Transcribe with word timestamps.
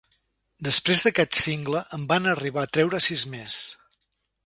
Després 0.67 1.03
d'aquest 1.07 1.37
single 1.41 1.83
en 1.99 2.09
van 2.15 2.33
arribar 2.35 2.65
a 2.65 2.73
treure 2.79 3.07
sis 3.11 3.31
més. 3.37 3.63